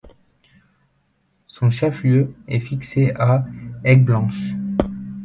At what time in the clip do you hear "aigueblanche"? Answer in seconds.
3.83-4.55